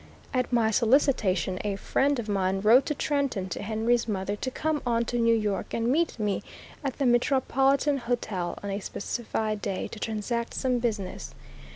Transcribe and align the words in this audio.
At 0.33 0.51
my 0.51 0.71
solicitation 0.71 1.59
a 1.63 1.75
friend 1.75 2.17
of 2.17 2.27
mine 2.27 2.61
wrote 2.61 2.87
to 2.87 2.95
Trenton 2.95 3.47
to 3.49 3.61
Henry's 3.61 4.07
mother 4.07 4.35
to 4.35 4.49
come 4.49 4.81
on 4.83 5.05
to 5.05 5.19
New 5.19 5.35
York, 5.35 5.75
and 5.75 5.89
meet 5.91 6.17
me 6.17 6.41
at 6.83 6.97
the 6.97 7.05
Metropolitan 7.05 7.97
Hotel 7.99 8.57
on 8.63 8.71
a 8.71 8.79
specified 8.79 9.61
day, 9.61 9.87
to 9.89 9.99
transact 9.99 10.55
some 10.55 10.79
business. 10.79 11.35